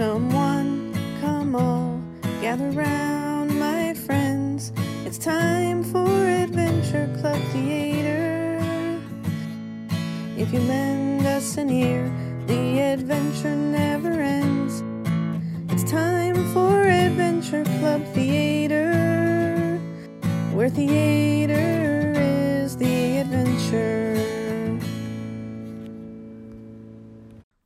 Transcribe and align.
Come 0.00 0.32
one, 0.32 0.94
come 1.20 1.54
all, 1.54 2.00
gather 2.40 2.70
round, 2.70 3.60
my 3.60 3.92
friends. 3.92 4.72
It's 5.04 5.18
time 5.18 5.84
for 5.84 6.08
Adventure 6.26 7.14
Club 7.20 7.38
Theater. 7.52 8.58
If 10.38 10.54
you 10.54 10.60
lend 10.60 11.26
us 11.26 11.58
an 11.58 11.68
ear, 11.68 12.10
the 12.46 12.80
adventure 12.80 13.54
never 13.54 14.12
ends. 14.22 14.82
It's 15.70 15.84
time 15.84 16.50
for 16.54 16.84
Adventure 16.84 17.64
Club 17.78 18.02
Theater, 18.14 19.78
where 20.54 20.70
theater 20.70 22.14
is 22.16 22.74
the 22.78 23.18
adventure. 23.18 24.16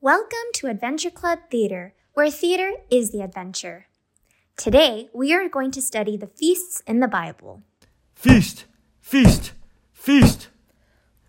Welcome 0.01 0.49
to 0.55 0.67
Adventure 0.67 1.11
Club 1.11 1.39
Theater, 1.49 1.95
where 2.15 2.31
theater 2.31 2.71
is 2.91 3.11
the 3.11 3.21
adventure. 3.21 3.87
Today, 4.57 5.09
we 5.13 5.35
are 5.35 5.49
going 5.49 5.73
to 5.73 5.83
study 5.83 6.17
the 6.17 6.29
feasts 6.29 6.81
in 6.87 7.01
the 7.01 7.09
Bible. 7.09 7.63
Feast! 8.15 8.67
Feast! 9.01 9.53
Feast! 9.93 10.49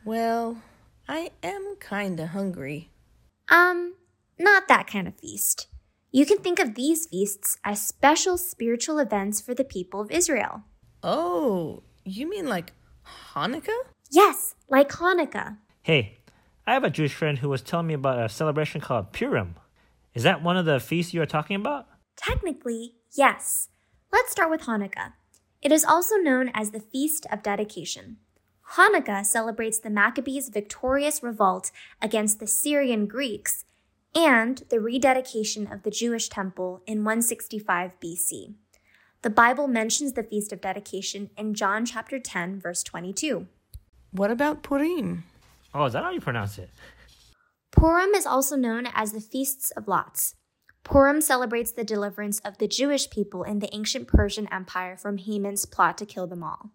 Well, 0.05 0.61
I 1.09 1.31
am 1.41 1.75
kinda 1.80 2.27
hungry. 2.27 2.91
Um, 3.49 3.95
not 4.38 4.67
that 4.67 4.85
kind 4.85 5.08
of 5.08 5.20
feast. 5.20 5.67
You 6.11 6.25
can 6.25 6.38
think 6.38 6.59
of 6.59 6.75
these 6.75 7.08
feasts 7.08 7.58
as 7.63 7.81
special 7.81 8.38
spiritual 8.38 8.99
events 8.99 9.41
for 9.41 9.55
the 9.55 9.63
people 9.63 9.99
of 10.02 10.11
Israel. 10.11 10.63
Oh, 11.02 11.81
you 12.05 12.30
mean 12.30 12.47
like 12.47 12.73
Hanukkah? 13.33 13.81
Yes, 14.11 14.53
like 14.70 14.89
Hanukkah. 14.89 15.58
Hey, 15.81 16.20
I 16.67 16.73
have 16.73 16.83
a 16.83 16.91
Jewish 16.91 17.13
friend 17.16 17.39
who 17.39 17.49
was 17.49 17.63
telling 17.63 17.88
me 17.88 17.95
about 17.95 18.23
a 18.23 18.30
celebration 18.30 18.81
called 18.81 19.11
Purim. 19.11 19.55
Is 20.16 20.23
that 20.23 20.41
one 20.41 20.55
of 20.55 20.66
the 20.66 20.80
feasts 20.80 21.13
you 21.13 21.21
are 21.21 21.27
talking 21.27 21.58
about? 21.58 21.88
Technically, 22.16 22.94
yes. 23.11 23.67
Let's 24.13 24.31
start 24.31 24.49
with 24.49 24.61
Hanukkah. 24.61 25.11
It 25.61 25.73
is 25.73 25.83
also 25.83 26.16
known 26.16 26.52
as 26.53 26.72
the 26.72 26.80
Feast 26.80 27.27
of 27.30 27.44
Dedication. 27.44 28.17
Hanukkah 28.75 29.25
celebrates 29.25 29.77
the 29.77 29.89
Maccabees' 29.89 30.47
victorious 30.47 31.22
revolt 31.22 31.69
against 32.02 32.39
the 32.39 32.47
Syrian 32.47 33.07
Greeks 33.07 33.66
and 34.16 34.63
the 34.69 34.80
rededication 34.80 35.67
of 35.67 35.83
the 35.83 35.91
Jewish 35.91 36.29
temple 36.29 36.81
in 36.88 37.03
165 37.03 37.91
BC. 38.00 38.53
The 39.22 39.29
Bible 39.29 39.67
mentions 39.67 40.13
the 40.13 40.23
Feast 40.23 40.53
of 40.53 40.61
Dedication 40.61 41.29
in 41.38 41.53
John 41.53 41.85
chapter 41.85 42.19
10 42.19 42.61
verse 42.61 42.83
22. 42.83 43.47
What 44.11 44.31
about 44.31 44.63
Purim? 44.63 45.25
Oh, 45.73 45.83
is 45.83 45.94
that 45.94 46.03
how 46.03 46.11
you 46.11 46.22
pronounce 46.22 46.57
it? 46.57 46.69
Purim 47.76 48.12
is 48.16 48.26
also 48.26 48.56
known 48.56 48.88
as 48.94 49.12
the 49.12 49.20
Feasts 49.20 49.70
of 49.72 49.88
Lots. 49.88 50.36
Purim 50.86 51.20
celebrates 51.20 51.73
the 51.73 51.84
deliverance 51.84 52.40
of 52.40 52.58
the 52.58 52.70
Jewish 52.70 53.09
people 53.09 53.44
in 53.44 53.59
the 53.59 53.73
ancient 53.76 54.08
Persian 54.08 54.48
Empire 54.52 54.95
from 54.95 55.18
Haman's 55.18 55.66
plot 55.66 55.98
to 55.98 56.06
kill 56.06 56.26
them 56.26 56.42
all. 56.42 56.72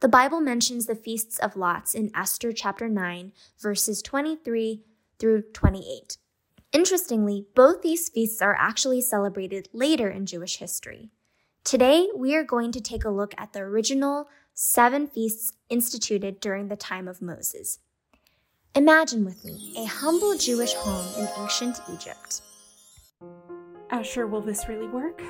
The 0.00 0.08
Bible 0.08 0.40
mentions 0.40 0.86
the 0.86 0.94
Feasts 0.94 1.38
of 1.38 1.54
Lots 1.54 1.94
in 1.94 2.10
Esther 2.16 2.52
chapter 2.52 2.88
9, 2.88 3.32
verses 3.60 4.00
23 4.00 4.82
through 5.18 5.42
28. 5.52 6.16
Interestingly, 6.72 7.46
both 7.54 7.82
these 7.82 8.08
feasts 8.08 8.40
are 8.40 8.56
actually 8.58 9.02
celebrated 9.02 9.68
later 9.74 10.08
in 10.08 10.24
Jewish 10.24 10.56
history. 10.56 11.10
Today, 11.62 12.08
we 12.16 12.34
are 12.34 12.42
going 12.42 12.72
to 12.72 12.80
take 12.80 13.04
a 13.04 13.10
look 13.10 13.34
at 13.36 13.52
the 13.52 13.60
original 13.60 14.28
seven 14.54 15.06
feasts 15.06 15.52
instituted 15.68 16.40
during 16.40 16.68
the 16.68 16.76
time 16.76 17.06
of 17.06 17.20
Moses. 17.20 17.80
Imagine 18.74 19.26
with 19.26 19.44
me 19.44 19.74
a 19.76 19.84
humble 19.84 20.34
Jewish 20.34 20.72
home 20.72 21.06
in 21.18 21.28
ancient 21.42 21.78
Egypt. 21.92 22.40
Asher, 23.90 24.26
will 24.26 24.40
this 24.40 24.66
really 24.66 24.86
work? 24.86 25.22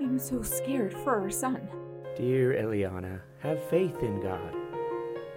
I'm 0.00 0.18
so 0.18 0.40
scared 0.40 0.94
for 0.94 1.20
our 1.20 1.28
son. 1.28 1.68
Dear 2.16 2.54
Eliana, 2.54 3.20
have 3.40 3.62
faith 3.68 4.02
in 4.02 4.22
God. 4.22 4.54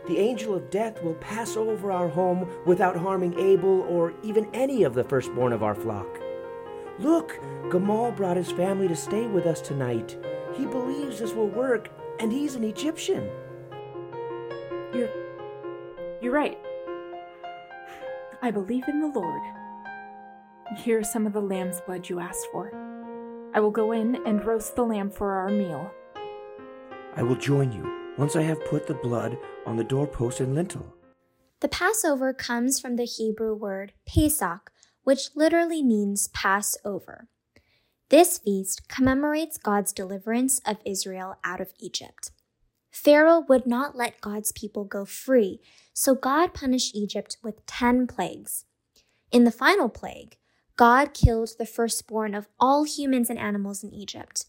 The 0.08 0.18
angel 0.18 0.56
of 0.56 0.70
death 0.70 1.04
will 1.04 1.16
pass 1.16 1.58
over 1.58 1.92
our 1.92 2.08
home 2.08 2.48
without 2.66 2.96
harming 2.96 3.38
Abel 3.38 3.82
or 3.82 4.14
even 4.24 4.48
any 4.54 4.84
of 4.84 4.94
the 4.94 5.04
firstborn 5.04 5.52
of 5.52 5.62
our 5.62 5.76
flock. 5.76 6.08
Look, 7.00 7.38
Gamal 7.64 8.16
brought 8.16 8.38
his 8.38 8.52
family 8.54 8.88
to 8.88 8.96
stay 8.96 9.28
with 9.28 9.46
us 9.46 9.60
tonight. 9.60 10.18
He 10.54 10.66
believes 10.66 11.20
this 11.20 11.34
will 11.34 11.50
work, 11.50 11.90
and 12.22 12.32
he's 12.32 12.56
an 12.56 12.64
Egyptian. 12.64 13.30
You're. 14.94 15.10
You're 16.22 16.32
right. 16.32 16.58
I 18.46 18.52
believe 18.52 18.88
in 18.88 19.00
the 19.00 19.08
Lord. 19.08 19.42
Here's 20.78 21.12
some 21.12 21.26
of 21.26 21.34
the 21.34 21.42
lamb's 21.42 21.82
blood 21.82 22.08
you 22.08 22.20
asked 22.20 22.46
for. 22.52 22.72
I 23.56 23.60
will 23.60 23.72
go 23.72 23.92
in 23.92 24.18
and 24.28 24.46
roast 24.46 24.76
the 24.76 24.84
lamb 24.84 25.10
for 25.10 25.32
our 25.32 25.50
meal. 25.50 25.90
I 27.16 27.24
will 27.24 27.38
join 27.38 27.72
you 27.72 28.14
once 28.20 28.36
I 28.36 28.44
have 28.44 28.64
put 28.66 28.86
the 28.86 28.94
blood 28.94 29.36
on 29.66 29.78
the 29.78 29.84
doorpost 29.84 30.42
and 30.42 30.54
lintel. 30.54 30.94
The 31.62 31.68
Passover 31.70 32.34
comes 32.34 32.80
from 32.80 32.98
the 32.98 33.06
Hebrew 33.06 33.56
word 33.56 33.94
Pesach, 34.06 34.72
which 35.04 35.30
literally 35.36 35.82
means 35.82 36.28
Passover. 36.28 37.28
This 38.10 38.38
feast 38.38 38.88
commemorates 38.88 39.58
God's 39.58 39.92
deliverance 39.92 40.62
of 40.68 40.78
Israel 40.86 41.40
out 41.44 41.62
of 41.62 41.74
Egypt. 41.80 42.30
Pharaoh 42.92 43.44
would 43.50 43.66
not 43.66 43.98
let 43.98 44.22
God's 44.22 44.52
people 44.52 44.84
go 44.84 45.04
free, 45.04 45.62
so 45.96 46.14
God 46.14 46.54
punished 46.54 46.94
Egypt 46.94 47.38
with 47.42 47.66
10 47.68 48.06
plagues. 48.06 48.66
In 49.32 49.46
the 49.46 49.52
final 49.52 49.88
plague, 49.88 50.36
God 50.76 51.14
killed 51.14 51.52
the 51.58 51.66
firstborn 51.66 52.36
of 52.36 52.50
all 52.60 52.84
humans 52.84 53.30
and 53.30 53.40
animals 53.40 53.82
in 53.82 53.94
Egypt. 53.94 54.46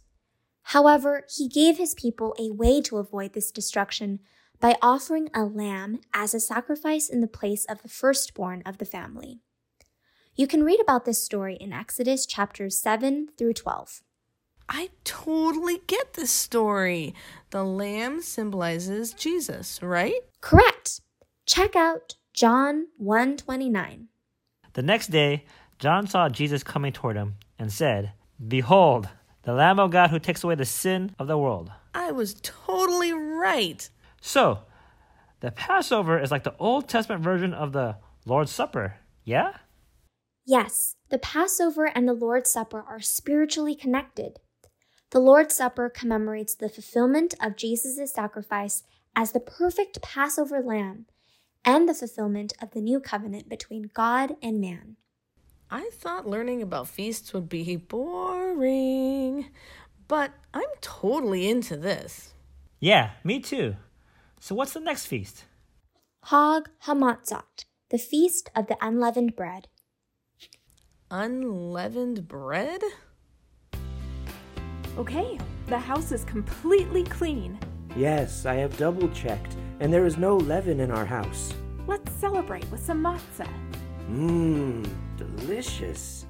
However, 0.70 1.24
he 1.30 1.48
gave 1.48 1.78
his 1.78 1.94
people 1.94 2.34
a 2.36 2.50
way 2.50 2.80
to 2.82 2.98
avoid 2.98 3.32
this 3.32 3.52
destruction 3.52 4.18
by 4.58 4.76
offering 4.82 5.30
a 5.32 5.44
lamb 5.44 6.00
as 6.12 6.34
a 6.34 6.40
sacrifice 6.40 7.08
in 7.08 7.20
the 7.20 7.28
place 7.28 7.64
of 7.66 7.82
the 7.82 7.88
firstborn 7.88 8.62
of 8.66 8.78
the 8.78 8.84
family. 8.84 9.38
You 10.34 10.48
can 10.48 10.64
read 10.64 10.80
about 10.80 11.04
this 11.04 11.22
story 11.22 11.54
in 11.54 11.72
Exodus 11.72 12.26
chapters 12.26 12.76
7 12.76 13.28
through 13.38 13.52
12. 13.52 14.02
I 14.68 14.90
totally 15.04 15.80
get 15.86 16.14
this 16.14 16.32
story. 16.32 17.14
The 17.50 17.62
lamb 17.62 18.20
symbolizes 18.20 19.12
Jesus, 19.12 19.80
right? 19.80 20.22
Correct. 20.40 21.02
Check 21.46 21.76
out 21.76 22.16
John 22.34 22.88
129. 22.96 24.08
The 24.72 24.82
next 24.82 25.12
day, 25.12 25.44
John 25.78 26.08
saw 26.08 26.28
Jesus 26.28 26.64
coming 26.64 26.92
toward 26.92 27.14
him 27.14 27.36
and 27.56 27.72
said, 27.72 28.12
Behold, 28.48 29.08
the 29.44 29.52
Lamb 29.52 29.78
of 29.78 29.92
God 29.92 30.10
who 30.10 30.18
takes 30.18 30.42
away 30.42 30.56
the 30.56 30.64
sin 30.64 31.14
of 31.20 31.28
the 31.28 31.38
world. 31.38 31.70
I 31.94 32.10
was 32.10 32.34
totally 32.42 33.12
right. 33.12 33.88
So, 34.20 34.58
the 35.38 35.52
Passover 35.52 36.18
is 36.18 36.32
like 36.32 36.42
the 36.42 36.56
Old 36.58 36.88
Testament 36.88 37.22
version 37.22 37.54
of 37.54 37.72
the 37.72 37.98
Lord's 38.24 38.50
Supper, 38.50 38.96
yeah? 39.24 39.52
Yes, 40.44 40.96
the 41.10 41.18
Passover 41.18 41.86
and 41.86 42.08
the 42.08 42.12
Lord's 42.12 42.50
Supper 42.50 42.84
are 42.88 43.00
spiritually 43.00 43.76
connected. 43.76 44.40
The 45.10 45.20
Lord's 45.20 45.54
Supper 45.54 45.88
commemorates 45.90 46.56
the 46.56 46.68
fulfillment 46.68 47.34
of 47.40 47.56
Jesus' 47.56 48.12
sacrifice 48.12 48.82
as 49.14 49.30
the 49.30 49.40
perfect 49.40 50.02
Passover 50.02 50.60
lamb 50.60 51.06
and 51.66 51.88
the 51.88 51.94
fulfillment 51.94 52.52
of 52.62 52.70
the 52.70 52.80
new 52.80 53.00
covenant 53.00 53.48
between 53.48 53.90
God 53.92 54.36
and 54.40 54.60
man. 54.60 54.96
I 55.68 55.90
thought 55.92 56.28
learning 56.28 56.62
about 56.62 56.86
feasts 56.86 57.34
would 57.34 57.48
be 57.48 57.74
boring, 57.74 59.46
but 60.06 60.30
I'm 60.54 60.62
totally 60.80 61.48
into 61.48 61.76
this. 61.76 62.32
Yeah, 62.78 63.10
me 63.24 63.40
too. 63.40 63.74
So, 64.38 64.54
what's 64.54 64.74
the 64.74 64.80
next 64.80 65.06
feast? 65.06 65.44
Hag 66.26 66.68
Hamatzot, 66.84 67.64
the 67.90 67.98
feast 67.98 68.48
of 68.54 68.68
the 68.68 68.76
unleavened 68.80 69.34
bread. 69.34 69.66
Unleavened 71.10 72.28
bread? 72.28 72.82
Okay, 74.96 75.38
the 75.66 75.78
house 75.78 76.12
is 76.12 76.24
completely 76.24 77.02
clean. 77.04 77.58
Yes, 77.96 78.46
I 78.46 78.54
have 78.54 78.76
double 78.76 79.08
checked, 79.08 79.56
and 79.80 79.92
there 79.92 80.06
is 80.06 80.16
no 80.16 80.36
leaven 80.36 80.80
in 80.80 80.90
our 80.90 81.04
house. 81.04 81.52
Let's 81.86 82.12
celebrate 82.12 82.70
with 82.70 82.84
some 82.84 83.02
matzah. 83.02 83.52
Mmm, 84.10 84.88
delicious. 85.16 86.26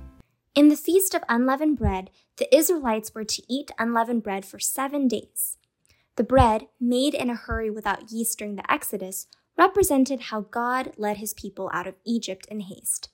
In 0.55 0.69
the 0.69 0.77
Feast 0.77 1.15
of 1.15 1.23
Unleavened 1.29 1.79
Bread, 1.79 2.11
the 2.39 2.55
Israelites 2.55 3.15
were 3.15 3.25
to 3.25 3.43
eat 3.49 3.71
unleavened 3.79 4.23
bread 4.23 4.45
for 4.45 4.59
seven 4.59 5.09
days. 5.09 5.59
The 6.17 6.25
bread, 6.25 6.69
made 6.81 7.13
in 7.15 7.29
a 7.29 7.35
hurry 7.35 7.71
without 7.71 8.11
yeast 8.11 8.39
during 8.39 8.57
the 8.57 8.73
Exodus, 8.73 9.27
represented 9.59 10.23
how 10.23 10.43
God 10.43 10.93
led 10.97 11.19
his 11.19 11.35
people 11.35 11.71
out 11.73 11.87
of 11.87 11.97
Egypt 12.05 12.47
in 12.51 12.61
haste. 12.61 13.11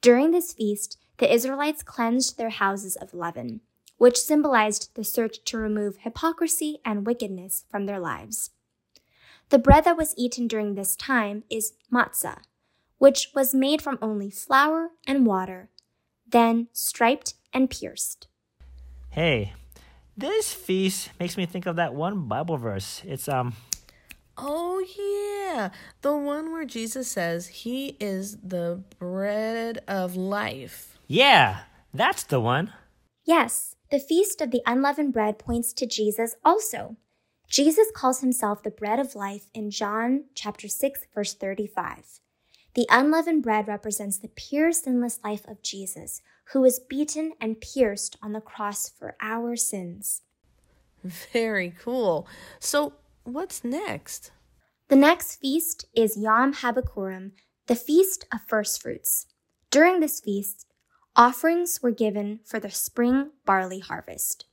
During 0.00 0.30
this 0.30 0.52
feast, 0.52 0.98
the 1.18 1.32
Israelites 1.32 1.82
cleansed 1.82 2.38
their 2.38 2.50
houses 2.50 2.96
of 2.96 3.14
leaven, 3.14 3.62
which 3.98 4.18
symbolized 4.18 4.94
the 4.94 5.04
search 5.04 5.42
to 5.44 5.58
remove 5.58 5.98
hypocrisy 5.98 6.78
and 6.84 7.06
wickedness 7.06 7.64
from 7.68 7.86
their 7.86 7.98
lives. 7.98 8.50
The 9.48 9.58
bread 9.58 9.84
that 9.84 9.96
was 9.96 10.14
eaten 10.16 10.48
during 10.48 10.74
this 10.74 10.96
time 10.96 11.44
is 11.50 11.72
matzah, 11.92 12.38
which 12.98 13.30
was 13.34 13.54
made 13.54 13.80
from 13.80 13.98
only 14.02 14.30
flour 14.30 14.90
and 15.06 15.24
water, 15.26 15.70
then 16.26 16.68
striped 16.72 17.34
and 17.52 17.70
pierced. 17.70 18.26
Hey, 19.10 19.52
this 20.16 20.52
feast 20.52 21.10
makes 21.20 21.36
me 21.36 21.46
think 21.46 21.66
of 21.66 21.76
that 21.76 21.94
one 21.94 22.26
Bible 22.26 22.56
verse. 22.56 23.02
It's 23.04 23.28
um 23.28 23.54
Oh, 24.38 24.84
yeah. 24.98 25.70
The 26.02 26.14
one 26.14 26.52
where 26.52 26.66
Jesus 26.66 27.08
says 27.08 27.46
he 27.46 27.96
is 27.98 28.36
the 28.42 28.82
bread 28.98 29.82
of 29.88 30.14
life. 30.16 30.98
yeah, 31.06 31.60
that's 31.94 32.24
the 32.24 32.40
one. 32.40 32.72
Yes, 33.24 33.76
the 33.90 33.98
feast 33.98 34.42
of 34.42 34.50
the 34.50 34.60
unleavened 34.66 35.14
bread 35.14 35.38
points 35.38 35.72
to 35.74 35.86
Jesus 35.86 36.34
also. 36.44 36.96
Jesus 37.48 37.88
calls 37.94 38.20
himself 38.20 38.62
the 38.62 38.70
bread 38.70 38.98
of 38.98 39.14
life 39.14 39.46
in 39.54 39.70
John 39.70 40.24
chapter 40.34 40.68
6 40.68 41.06
verse 41.14 41.34
35. 41.34 42.20
The 42.74 42.86
unleavened 42.90 43.42
bread 43.42 43.68
represents 43.68 44.18
the 44.18 44.28
pure 44.28 44.70
sinless 44.72 45.18
life 45.24 45.46
of 45.48 45.62
Jesus, 45.62 46.20
who 46.52 46.60
was 46.60 46.78
beaten 46.78 47.32
and 47.40 47.60
pierced 47.60 48.18
on 48.22 48.32
the 48.32 48.40
cross 48.40 48.90
for 48.90 49.16
our 49.20 49.56
sins. 49.56 50.22
Very 51.02 51.70
cool. 51.70 52.28
So, 52.58 52.94
what's 53.24 53.64
next? 53.64 54.30
The 54.88 54.96
next 54.96 55.36
feast 55.36 55.86
is 55.94 56.18
Yom 56.18 56.52
HaBikurim, 56.52 57.32
the 57.66 57.74
feast 57.74 58.26
of 58.32 58.40
first 58.46 58.82
fruits. 58.82 59.26
During 59.70 60.00
this 60.00 60.20
feast, 60.20 60.66
offerings 61.16 61.80
were 61.82 61.90
given 61.90 62.40
for 62.44 62.60
the 62.60 62.70
spring 62.70 63.30
barley 63.44 63.80
harvest. 63.80 64.44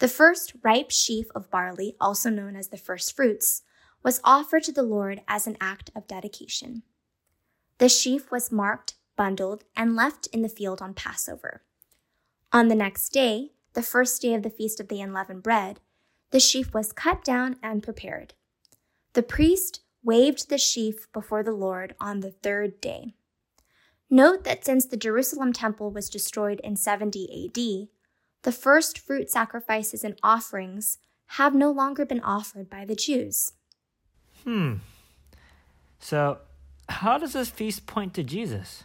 The 0.00 0.08
first 0.08 0.54
ripe 0.62 0.90
sheaf 0.90 1.26
of 1.34 1.50
barley, 1.50 1.94
also 2.00 2.30
known 2.30 2.56
as 2.56 2.68
the 2.68 2.78
first 2.78 3.14
fruits, 3.14 3.62
was 4.02 4.20
offered 4.24 4.62
to 4.64 4.72
the 4.72 4.82
Lord 4.82 5.20
as 5.28 5.46
an 5.46 5.58
act 5.60 5.90
of 5.94 6.08
dedication. 6.08 6.82
The 7.76 7.90
sheaf 7.90 8.30
was 8.30 8.50
marked, 8.50 8.94
bundled, 9.14 9.64
and 9.76 9.94
left 9.94 10.26
in 10.28 10.40
the 10.40 10.48
field 10.48 10.80
on 10.80 10.94
Passover. 10.94 11.64
On 12.50 12.68
the 12.68 12.74
next 12.74 13.10
day, 13.10 13.52
the 13.74 13.82
first 13.82 14.22
day 14.22 14.32
of 14.32 14.42
the 14.42 14.48
feast 14.48 14.80
of 14.80 14.88
the 14.88 15.02
unleavened 15.02 15.42
bread, 15.42 15.80
the 16.30 16.40
sheaf 16.40 16.72
was 16.72 16.92
cut 16.92 17.22
down 17.22 17.56
and 17.62 17.82
prepared. 17.82 18.32
The 19.12 19.22
priest 19.22 19.80
waved 20.02 20.48
the 20.48 20.56
sheaf 20.56 21.12
before 21.12 21.42
the 21.42 21.52
Lord 21.52 21.94
on 22.00 22.20
the 22.20 22.30
third 22.30 22.80
day. 22.80 23.12
Note 24.08 24.44
that 24.44 24.64
since 24.64 24.86
the 24.86 24.96
Jerusalem 24.96 25.52
temple 25.52 25.90
was 25.90 26.08
destroyed 26.08 26.58
in 26.64 26.76
70 26.76 27.44
AD, 27.46 27.99
the 28.42 28.52
first 28.52 28.98
fruit 28.98 29.30
sacrifices 29.30 30.04
and 30.04 30.18
offerings 30.22 30.98
have 31.34 31.54
no 31.54 31.70
longer 31.70 32.04
been 32.04 32.20
offered 32.20 32.68
by 32.68 32.84
the 32.84 32.94
Jews. 32.94 33.52
Hmm. 34.44 34.76
So, 35.98 36.38
how 36.88 37.18
does 37.18 37.34
this 37.34 37.50
feast 37.50 37.86
point 37.86 38.14
to 38.14 38.22
Jesus? 38.22 38.84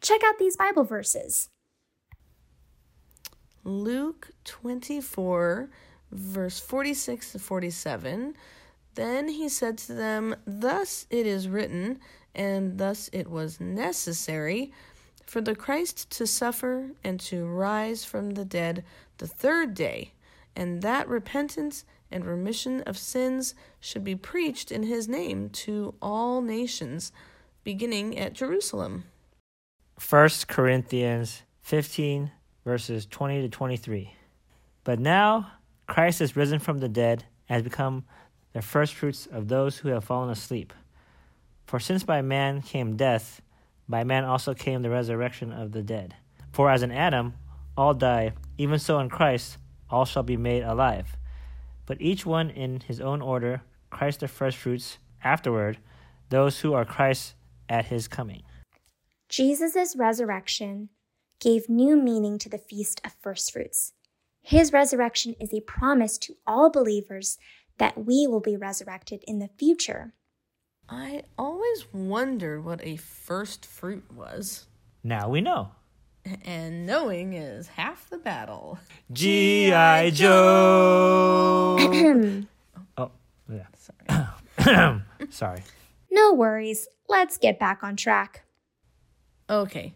Check 0.00 0.20
out 0.24 0.38
these 0.38 0.56
Bible 0.56 0.84
verses. 0.84 1.48
Luke 3.64 4.30
24, 4.44 5.70
verse 6.10 6.60
46 6.60 7.32
to 7.32 7.38
47. 7.38 8.34
Then 8.94 9.28
he 9.28 9.48
said 9.48 9.78
to 9.78 9.94
them, 9.94 10.36
Thus 10.46 11.06
it 11.10 11.26
is 11.26 11.48
written, 11.48 12.00
and 12.34 12.78
thus 12.78 13.08
it 13.12 13.30
was 13.30 13.60
necessary 13.60 14.72
for 15.26 15.40
the 15.40 15.54
Christ 15.54 16.10
to 16.10 16.26
suffer 16.26 16.90
and 17.02 17.18
to 17.20 17.46
rise 17.46 18.04
from 18.04 18.30
the 18.30 18.44
dead 18.44 18.84
the 19.18 19.26
third 19.26 19.74
day, 19.74 20.12
and 20.54 20.82
that 20.82 21.08
repentance 21.08 21.84
and 22.10 22.24
remission 22.24 22.82
of 22.82 22.98
sins 22.98 23.54
should 23.80 24.04
be 24.04 24.14
preached 24.14 24.70
in 24.70 24.82
his 24.82 25.08
name 25.08 25.48
to 25.48 25.94
all 26.02 26.42
nations, 26.42 27.12
beginning 27.64 28.18
at 28.18 28.34
Jerusalem. 28.34 29.04
1 30.08 30.28
Corinthians 30.48 31.42
15, 31.62 32.30
verses 32.64 33.06
20 33.06 33.42
to 33.42 33.48
23. 33.48 34.14
But 34.84 34.98
now 34.98 35.52
Christ 35.86 36.20
is 36.20 36.36
risen 36.36 36.58
from 36.58 36.78
the 36.78 36.88
dead 36.88 37.24
and 37.48 37.56
has 37.56 37.62
become 37.62 38.04
the 38.52 38.62
firstfruits 38.62 39.26
of 39.26 39.48
those 39.48 39.78
who 39.78 39.88
have 39.88 40.04
fallen 40.04 40.30
asleep. 40.30 40.72
For 41.66 41.80
since 41.80 42.04
by 42.04 42.20
man 42.20 42.60
came 42.60 42.96
death, 42.96 43.40
by 43.88 44.04
man 44.04 44.24
also 44.24 44.54
came 44.54 44.82
the 44.82 44.90
resurrection 44.90 45.52
of 45.52 45.72
the 45.72 45.82
dead. 45.82 46.14
For 46.52 46.70
as 46.70 46.82
in 46.82 46.92
Adam 46.92 47.34
all 47.76 47.94
die, 47.94 48.32
even 48.58 48.78
so 48.78 48.98
in 48.98 49.08
Christ 49.08 49.58
all 49.90 50.04
shall 50.04 50.22
be 50.22 50.36
made 50.36 50.62
alive. 50.62 51.16
But 51.86 52.00
each 52.00 52.24
one 52.24 52.50
in 52.50 52.80
his 52.80 53.00
own 53.00 53.20
order, 53.20 53.62
Christ 53.90 54.20
the 54.20 54.28
firstfruits, 54.28 54.98
afterward, 55.24 55.78
those 56.28 56.60
who 56.60 56.72
are 56.72 56.84
Christ 56.84 57.34
at 57.68 57.86
his 57.86 58.08
coming. 58.08 58.42
Jesus' 59.28 59.96
resurrection 59.96 60.90
gave 61.40 61.68
new 61.68 61.96
meaning 61.96 62.38
to 62.38 62.48
the 62.48 62.58
Feast 62.58 63.00
of 63.04 63.14
Firstfruits. 63.22 63.92
His 64.42 64.72
resurrection 64.72 65.34
is 65.40 65.52
a 65.52 65.60
promise 65.60 66.18
to 66.18 66.36
all 66.46 66.70
believers 66.70 67.38
that 67.78 68.06
we 68.06 68.26
will 68.26 68.40
be 68.40 68.56
resurrected 68.56 69.24
in 69.26 69.38
the 69.38 69.50
future. 69.58 70.14
I 70.94 71.22
always 71.38 71.86
wondered 71.90 72.66
what 72.66 72.84
a 72.84 72.96
first 72.96 73.64
fruit 73.64 74.04
was. 74.14 74.66
Now 75.02 75.30
we 75.30 75.40
know. 75.40 75.70
And 76.44 76.84
knowing 76.84 77.32
is 77.32 77.66
half 77.66 78.10
the 78.10 78.18
battle. 78.18 78.78
G.I. 79.10 80.10
Joe! 80.10 81.76
oh, 82.98 83.10
yeah. 83.50 83.66
Sorry. 84.58 85.00
Sorry. 85.30 85.62
no 86.10 86.34
worries, 86.34 86.88
let's 87.08 87.38
get 87.38 87.58
back 87.58 87.82
on 87.82 87.96
track. 87.96 88.44
Okay, 89.48 89.94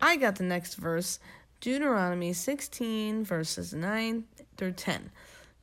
I 0.00 0.16
got 0.16 0.36
the 0.36 0.44
next 0.44 0.76
verse 0.76 1.18
Deuteronomy 1.60 2.32
16, 2.32 3.24
verses 3.24 3.74
9 3.74 4.24
through 4.56 4.72
10. 4.72 5.10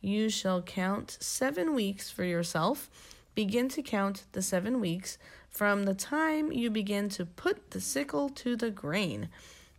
You 0.01 0.29
shall 0.29 0.61
count 0.61 1.17
seven 1.19 1.73
weeks 1.73 2.11
for 2.11 2.23
yourself. 2.23 2.91
Begin 3.37 3.69
to 3.69 3.83
count 3.83 4.23
the 4.31 4.41
seven 4.41 4.79
weeks 4.81 5.19
from 5.47 5.83
the 5.83 5.93
time 5.93 6.51
you 6.51 6.71
begin 6.71 7.07
to 7.09 7.23
put 7.23 7.69
the 7.69 7.79
sickle 7.79 8.29
to 8.29 8.55
the 8.55 8.71
grain. 8.71 9.29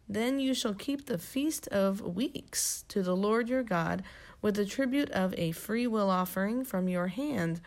Then 0.09 0.39
you 0.39 0.55
shall 0.55 0.75
keep 0.75 1.07
the 1.07 1.19
feast 1.19 1.67
of 1.67 2.01
weeks 2.01 2.85
to 2.87 3.03
the 3.03 3.17
Lord 3.17 3.49
your 3.49 3.65
God 3.65 4.05
with 4.41 4.55
the 4.55 4.65
tribute 4.65 5.11
of 5.11 5.35
a 5.37 5.51
free 5.51 5.89
will 5.89 6.09
offering 6.09 6.65
from 6.65 6.89
your 6.89 7.09
hand, 7.09 7.61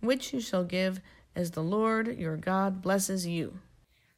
which 0.00 0.34
you 0.34 0.42
shall 0.42 0.62
give 0.62 1.00
as 1.34 1.52
the 1.52 1.62
Lord 1.62 2.18
your 2.18 2.36
God 2.36 2.82
blesses 2.82 3.26
you. 3.26 3.60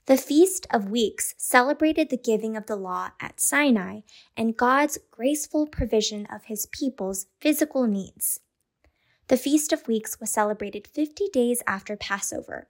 The 0.07 0.17
Feast 0.17 0.67
of 0.73 0.91
Weeks 0.91 1.37
celebrated 1.39 2.11
the 2.11 2.17
giving 2.17 2.57
of 2.57 2.67
the 2.67 2.75
law 2.75 3.11
at 3.21 3.41
Sinai 3.41 4.01
and 4.37 4.57
God's 4.57 4.99
graceful 5.13 5.69
provision 5.69 6.27
of 6.27 6.47
his 6.47 6.67
people's 6.67 7.27
physical 7.41 7.87
needs. 7.87 8.41
The 9.33 9.39
Feast 9.39 9.73
of 9.73 9.89
Weeks 9.89 10.21
was 10.21 10.31
celebrated 10.31 10.87
50 10.87 11.29
days 11.33 11.63
after 11.67 11.97
Passover. 11.97 12.69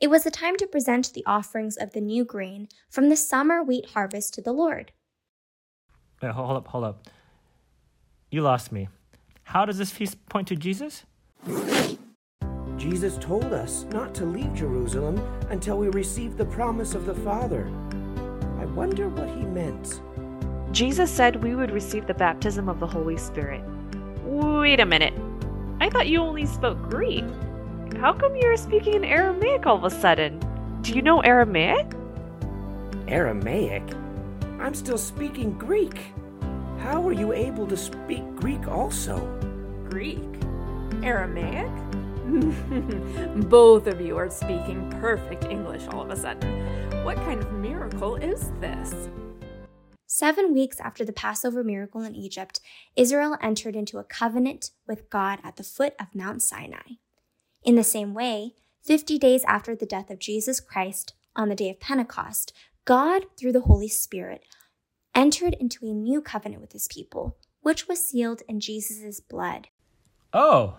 It 0.00 0.06
was 0.06 0.24
a 0.24 0.30
time 0.30 0.56
to 0.58 0.66
present 0.68 1.12
the 1.12 1.24
offerings 1.26 1.76
of 1.76 1.92
the 1.92 2.00
new 2.00 2.24
grain 2.24 2.68
from 2.88 3.08
the 3.08 3.16
summer 3.16 3.64
wheat 3.64 3.86
harvest 3.94 4.32
to 4.34 4.40
the 4.40 4.52
Lord. 4.52 4.92
Wait, 6.22 6.30
hold 6.30 6.56
up, 6.56 6.68
hold 6.68 6.84
up. 6.84 7.08
You 8.30 8.42
lost 8.42 8.70
me. 8.70 8.88
How 9.42 9.64
does 9.64 9.76
this 9.76 9.90
feast 9.90 10.24
point 10.28 10.46
to 10.46 10.54
Jesus? 10.54 11.02
Jesus 12.76 13.18
told 13.18 13.52
us 13.52 13.84
not 13.90 14.14
to 14.14 14.24
leave 14.24 14.54
Jerusalem 14.54 15.18
until 15.50 15.78
we 15.78 15.88
received 15.88 16.38
the 16.38 16.44
promise 16.44 16.94
of 16.94 17.06
the 17.06 17.14
Father. 17.14 17.66
I 18.60 18.66
wonder 18.66 19.08
what 19.08 19.30
he 19.30 19.42
meant. 19.42 20.00
Jesus 20.70 21.10
said 21.10 21.42
we 21.42 21.56
would 21.56 21.72
receive 21.72 22.06
the 22.06 22.14
baptism 22.14 22.68
of 22.68 22.78
the 22.78 22.86
Holy 22.86 23.16
Spirit. 23.16 23.64
Wait 24.22 24.78
a 24.78 24.86
minute. 24.86 25.27
I 25.88 25.90
thought 25.90 26.08
you 26.08 26.20
only 26.20 26.44
spoke 26.44 26.78
Greek. 26.90 27.24
How 27.98 28.12
come 28.12 28.36
you're 28.36 28.58
speaking 28.58 28.92
in 28.92 29.04
Aramaic 29.06 29.64
all 29.64 29.78
of 29.78 29.84
a 29.84 29.90
sudden? 29.90 30.38
Do 30.82 30.92
you 30.92 31.00
know 31.00 31.20
Aramaic? 31.20 31.94
Aramaic? 33.06 33.82
I'm 34.60 34.74
still 34.74 34.98
speaking 34.98 35.52
Greek. 35.52 35.98
How 36.80 37.08
are 37.08 37.14
you 37.14 37.32
able 37.32 37.66
to 37.68 37.74
speak 37.74 38.22
Greek 38.36 38.68
also? 38.68 39.16
Greek? 39.88 40.28
Aramaic? 41.02 41.70
Both 43.48 43.86
of 43.86 43.98
you 43.98 44.18
are 44.18 44.28
speaking 44.28 44.90
perfect 45.00 45.44
English 45.44 45.86
all 45.88 46.02
of 46.02 46.10
a 46.10 46.16
sudden. 46.16 47.02
What 47.02 47.16
kind 47.16 47.40
of 47.40 47.50
miracle 47.52 48.16
is 48.16 48.52
this? 48.60 49.08
Seven 50.10 50.54
weeks 50.54 50.80
after 50.80 51.04
the 51.04 51.12
Passover 51.12 51.62
miracle 51.62 52.00
in 52.00 52.16
Egypt, 52.16 52.60
Israel 52.96 53.36
entered 53.42 53.76
into 53.76 53.98
a 53.98 54.04
covenant 54.04 54.70
with 54.86 55.10
God 55.10 55.38
at 55.44 55.56
the 55.56 55.62
foot 55.62 55.92
of 56.00 56.14
Mount 56.14 56.40
Sinai. 56.40 56.96
In 57.62 57.74
the 57.74 57.84
same 57.84 58.14
way, 58.14 58.54
50 58.82 59.18
days 59.18 59.44
after 59.46 59.76
the 59.76 59.84
death 59.84 60.08
of 60.08 60.18
Jesus 60.18 60.60
Christ, 60.60 61.12
on 61.36 61.50
the 61.50 61.54
day 61.54 61.68
of 61.68 61.78
Pentecost, 61.78 62.54
God, 62.86 63.26
through 63.36 63.52
the 63.52 63.60
Holy 63.60 63.86
Spirit, 63.86 64.46
entered 65.14 65.52
into 65.60 65.84
a 65.84 65.92
new 65.92 66.22
covenant 66.22 66.62
with 66.62 66.72
his 66.72 66.88
people, 66.88 67.36
which 67.60 67.86
was 67.86 68.02
sealed 68.02 68.40
in 68.48 68.60
Jesus' 68.60 69.20
blood. 69.20 69.68
Oh, 70.32 70.78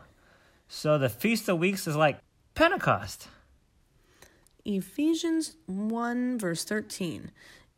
so 0.67 0.97
the 0.97 1.07
Feast 1.07 1.47
of 1.47 1.59
Weeks 1.59 1.85
is 1.85 1.95
like 1.95 2.17
Pentecost. 2.55 3.27
Ephesians 4.65 5.55
1, 5.67 6.39
verse 6.39 6.63
13. 6.63 7.29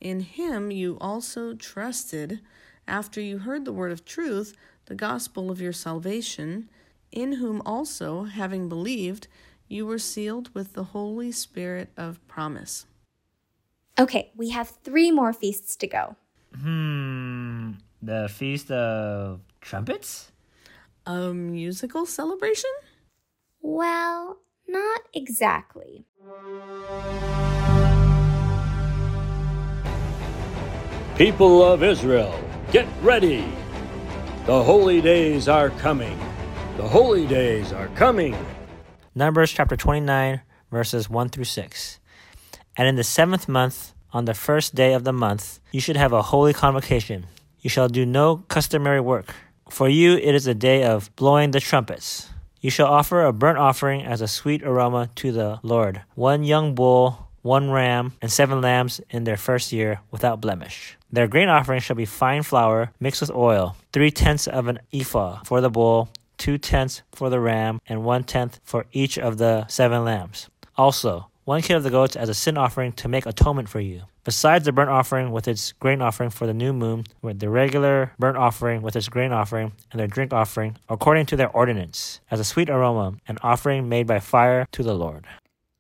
In 0.02 0.22
him 0.22 0.72
you 0.72 0.98
also 1.00 1.54
trusted, 1.54 2.42
after 2.88 3.22
you 3.22 3.38
heard 3.38 3.66
the 3.66 3.72
word 3.72 3.92
of 3.92 4.04
truth, 4.04 4.56
the 4.86 4.96
gospel 4.96 5.52
of 5.52 5.62
your 5.62 5.72
salvation, 5.72 6.70
in 7.12 7.34
whom 7.34 7.62
also, 7.66 8.24
having 8.24 8.68
believed, 8.68 9.28
you 9.68 9.86
were 9.86 10.00
sealed 10.00 10.54
with 10.56 10.74
the 10.74 10.86
Holy 10.86 11.32
Spirit 11.32 11.90
of 11.96 12.26
promise. 12.28 12.88
Okay, 14.00 14.32
we 14.36 14.50
have 14.50 14.70
three 14.84 15.12
more 15.12 15.34
feasts 15.34 15.76
to 15.78 15.88
go. 15.88 16.16
Hmm. 16.60 17.74
The 18.02 18.28
Feast 18.28 18.72
of 18.72 19.42
Trumpets? 19.62 20.32
A 21.06 21.34
musical 21.34 22.08
celebration? 22.08 22.72
Well, 23.62 24.40
not 24.68 25.02
exactly. 25.14 26.06
People 31.22 31.64
of 31.64 31.84
Israel, 31.84 32.34
get 32.72 32.88
ready! 33.04 33.46
The 34.48 34.64
holy 34.64 35.02
days 35.02 35.48
are 35.48 35.70
coming. 35.70 36.18
The 36.78 36.88
holy 36.88 37.28
days 37.28 37.72
are 37.72 37.90
coming. 37.90 38.36
Numbers 39.14 39.52
chapter 39.52 39.78
29, 39.78 40.42
verses 40.72 41.12
1 41.12 41.30
through 41.30 41.44
6. 41.44 42.00
And 42.76 42.88
in 42.88 42.96
the 42.96 43.04
seventh 43.04 43.48
month, 43.48 43.94
on 44.12 44.26
the 44.26 44.34
first 44.34 44.74
day 44.74 44.94
of 44.94 45.04
the 45.04 45.14
month, 45.14 45.60
you 45.72 45.80
should 45.80 45.96
have 45.96 46.12
a 46.12 46.24
holy 46.24 46.54
convocation. 46.54 47.28
You 47.60 47.70
shall 47.70 47.88
do 47.88 48.04
no 48.04 48.38
customary 48.48 49.00
work. 49.00 49.36
For 49.70 49.88
you 49.88 50.14
it 50.14 50.34
is 50.34 50.48
a 50.48 50.56
day 50.56 50.84
of 50.86 51.16
blowing 51.16 51.52
the 51.52 51.60
trumpets. 51.60 52.32
You 52.62 52.72
shall 52.72 52.88
offer 52.88 53.22
a 53.22 53.32
burnt 53.32 53.60
offering 53.60 54.02
as 54.02 54.22
a 54.22 54.28
sweet 54.28 54.64
aroma 54.64 55.12
to 55.18 55.32
the 55.32 55.60
Lord 55.62 56.02
one 56.16 56.44
young 56.44 56.74
bull, 56.74 57.28
one 57.44 57.70
ram, 57.70 58.14
and 58.24 58.32
seven 58.32 58.60
lambs 58.60 59.00
in 59.12 59.24
their 59.24 59.38
first 59.38 59.72
year 59.72 60.00
without 60.10 60.42
blemish. 60.42 60.98
Their 61.14 61.28
grain 61.28 61.50
offering 61.50 61.82
shall 61.82 61.98
be 61.98 62.06
fine 62.06 62.44
flour 62.44 62.92
mixed 63.00 63.20
with 63.20 63.32
oil, 63.32 63.76
three 63.92 64.12
tenths 64.12 64.48
of 64.48 64.68
an 64.68 64.80
ephah 64.94 65.44
for 65.44 65.60
the 65.60 65.70
bull, 65.70 66.10
two 66.38 66.58
tenths 66.58 67.02
for 67.12 67.30
the 67.30 67.40
ram, 67.40 67.82
and 67.86 68.06
one 68.06 68.24
tenth 68.24 68.60
for 68.64 68.86
each 68.94 69.20
of 69.20 69.38
the 69.38 69.68
seven 69.68 70.06
lambs. 70.06 70.50
Also, 70.78 71.28
one 71.44 71.62
kid 71.62 71.76
of 71.76 71.84
the 71.84 71.90
goats 71.90 72.16
as 72.16 72.30
a 72.30 72.34
sin 72.34 72.58
offering 72.58 72.94
to 72.94 73.10
make 73.10 73.26
atonement 73.26 73.68
for 73.68 73.82
you. 73.82 74.04
Besides 74.24 74.66
the 74.66 74.72
burnt 74.72 74.90
offering 74.90 75.32
with 75.32 75.48
its 75.48 75.74
grain 75.74 76.02
offering 76.02 76.30
for 76.30 76.46
the 76.46 76.54
new 76.54 76.72
moon, 76.72 77.06
with 77.22 77.40
the 77.40 77.50
regular 77.50 78.14
burnt 78.20 78.38
offering 78.38 78.82
with 78.82 78.96
its 78.96 79.10
grain 79.10 79.32
offering, 79.34 79.74
and 79.92 80.00
their 80.00 80.08
drink 80.08 80.32
offering, 80.32 80.78
according 80.88 81.26
to 81.26 81.36
their 81.36 81.50
ordinance, 81.50 82.22
as 82.30 82.40
a 82.40 82.46
sweet 82.46 82.70
aroma, 82.70 83.16
an 83.28 83.38
offering 83.42 83.90
made 83.90 84.08
by 84.08 84.20
fire 84.20 84.68
to 84.72 84.84
the 84.84 84.94
Lord. 84.94 85.26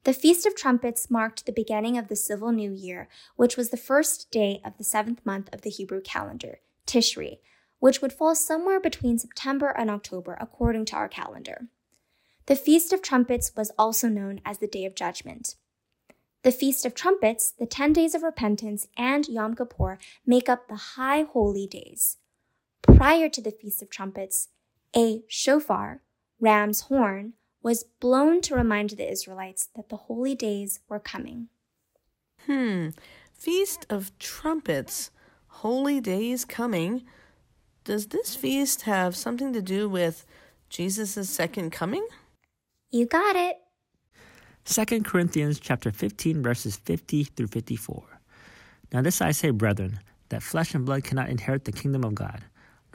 The 0.03 0.13
Feast 0.13 0.47
of 0.47 0.55
Trumpets 0.55 1.11
marked 1.11 1.45
the 1.45 1.51
beginning 1.51 1.95
of 1.95 2.07
the 2.07 2.15
civil 2.15 2.51
new 2.51 2.71
year, 2.71 3.07
which 3.35 3.55
was 3.55 3.69
the 3.69 3.77
first 3.77 4.31
day 4.31 4.59
of 4.65 4.75
the 4.77 4.83
seventh 4.83 5.23
month 5.23 5.53
of 5.53 5.61
the 5.61 5.69
Hebrew 5.69 6.01
calendar, 6.01 6.59
Tishri, 6.87 7.37
which 7.79 8.01
would 8.01 8.11
fall 8.11 8.33
somewhere 8.33 8.79
between 8.79 9.19
September 9.19 9.69
and 9.69 9.91
October 9.91 10.35
according 10.41 10.85
to 10.85 10.95
our 10.95 11.07
calendar. 11.07 11.67
The 12.47 12.55
Feast 12.55 12.91
of 12.91 13.03
Trumpets 13.03 13.55
was 13.55 13.71
also 13.77 14.09
known 14.09 14.41
as 14.43 14.57
the 14.57 14.67
Day 14.67 14.85
of 14.85 14.95
Judgment. 14.95 15.55
The 16.41 16.51
Feast 16.51 16.83
of 16.83 16.95
Trumpets, 16.95 17.51
the 17.51 17.67
10 17.67 17.93
days 17.93 18.15
of 18.15 18.23
repentance, 18.23 18.87
and 18.97 19.27
Yom 19.27 19.55
Kippur 19.55 19.99
make 20.25 20.49
up 20.49 20.67
the 20.67 20.95
high 20.97 21.21
holy 21.21 21.67
days. 21.67 22.17
Prior 22.81 23.29
to 23.29 23.41
the 23.41 23.51
Feast 23.51 23.83
of 23.83 23.91
Trumpets, 23.91 24.47
a 24.95 25.21
shofar, 25.27 26.01
ram's 26.39 26.81
horn, 26.81 27.33
was 27.63 27.83
blown 27.99 28.41
to 28.41 28.55
remind 28.55 28.91
the 28.91 29.09
Israelites 29.09 29.69
that 29.75 29.89
the 29.89 29.97
holy 29.97 30.35
days 30.35 30.79
were 30.89 30.99
coming. 30.99 31.49
Hmm. 32.45 32.89
Feast 33.33 33.85
of 33.89 34.17
Trumpets. 34.19 35.11
Holy 35.47 35.99
days 35.99 36.45
coming. 36.45 37.03
Does 37.83 38.07
this 38.07 38.35
feast 38.35 38.83
have 38.83 39.15
something 39.15 39.53
to 39.53 39.61
do 39.61 39.89
with 39.89 40.25
Jesus' 40.69 41.29
second 41.29 41.71
coming? 41.71 42.07
You 42.91 43.05
got 43.05 43.35
it. 43.35 43.57
2 44.65 45.01
Corinthians 45.01 45.59
chapter 45.59 45.91
15 45.91 46.43
verses 46.43 46.77
50 46.77 47.23
through 47.23 47.47
54. 47.47 48.03
Now 48.93 49.01
this 49.01 49.21
I 49.21 49.31
say, 49.31 49.49
brethren, 49.49 49.99
that 50.29 50.43
flesh 50.43 50.73
and 50.73 50.85
blood 50.85 51.03
cannot 51.03 51.29
inherit 51.29 51.65
the 51.65 51.71
kingdom 51.71 52.03
of 52.03 52.15
God, 52.15 52.43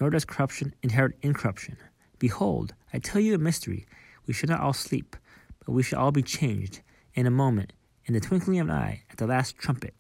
nor 0.01 0.11
does 0.11 0.25
corruption 0.25 0.75
inherit 0.83 1.17
incorruption. 1.23 1.77
Behold, 2.19 2.75
I 2.93 2.99
tell 2.99 3.21
you 3.21 3.35
a 3.35 3.39
mystery. 3.39 3.87
We 4.27 4.35
shall 4.35 4.49
not 4.49 4.61
all 4.61 4.73
sleep, 4.73 5.17
but 5.65 5.73
we 5.73 5.83
shall 5.83 6.01
all 6.01 6.13
be 6.13 6.23
changed 6.23 6.81
in 7.15 7.27
a 7.27 7.31
moment, 7.31 7.73
in 8.05 8.15
the 8.15 8.21
twinkling 8.21 8.61
of 8.61 8.69
an 8.69 8.75
eye, 8.75 9.03
at 9.11 9.19
the 9.19 9.27
last 9.27 9.57
trumpet. 9.57 9.95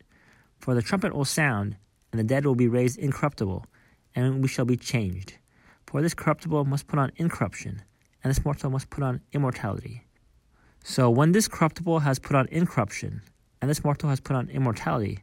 For 0.59 0.75
the 0.75 0.83
trumpet 0.83 1.14
will 1.14 1.25
sound, 1.25 1.76
and 2.12 2.18
the 2.18 2.25
dead 2.25 2.45
will 2.45 2.54
be 2.54 2.68
raised 2.68 2.99
incorruptible, 2.99 3.66
and 4.14 4.42
we 4.42 4.49
shall 4.49 4.64
be 4.64 4.76
changed. 4.76 5.35
For 5.87 6.02
this 6.02 6.14
corruptible 6.14 6.64
must 6.64 6.87
put 6.87 6.99
on 6.99 7.12
incorruption, 7.16 7.83
and 8.23 8.30
this 8.30 8.45
mortal 8.45 8.71
must 8.71 8.90
put 8.90 9.04
on 9.04 9.21
immortality. 9.33 10.04
So 10.83 11.11
when 11.11 11.33
this 11.33 11.49
corruptible 11.49 12.00
has 12.00 12.18
put 12.18 12.37
on 12.37 12.49
incorruption, 12.49 13.23
and 13.61 13.71
this 13.71 13.85
mortal 13.85 14.11
has 14.11 14.21
put 14.21 14.37
on 14.37 14.49
immortality, 14.50 15.21